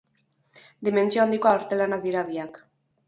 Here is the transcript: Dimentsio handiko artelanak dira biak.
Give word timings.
Dimentsio 0.87 1.21
handiko 1.25 1.51
artelanak 1.53 2.03
dira 2.07 2.25
biak. 2.31 2.59